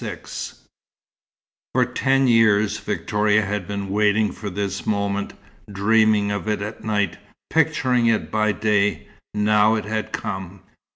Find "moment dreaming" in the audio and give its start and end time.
4.87-6.31